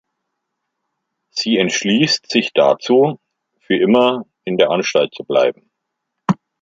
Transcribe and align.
Sie 1.29 1.57
entschließt 1.57 2.27
sich 2.27 2.53
dazu, 2.53 3.19
für 3.59 3.77
immer 3.77 4.25
in 4.45 4.57
der 4.57 4.71
Anstalt 4.71 5.13
zu 5.13 5.23
bleiben. 5.23 5.69